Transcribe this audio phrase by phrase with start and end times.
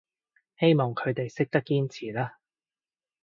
[0.57, 2.39] 希望佢哋識得堅持啦